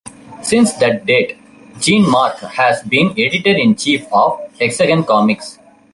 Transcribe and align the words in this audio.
Since 0.41 0.73
that 0.79 1.05
date, 1.05 1.37
Jean-Marc 1.79 2.39
has 2.39 2.81
been 2.81 3.11
editor-in-chief 3.11 4.11
of 4.11 4.41
Hexagon 4.59 5.03
Comics. 5.03 5.59